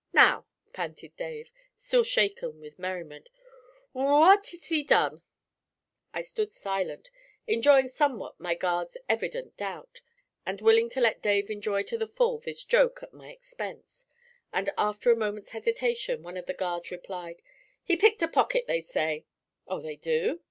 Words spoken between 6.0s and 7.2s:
I stood silent,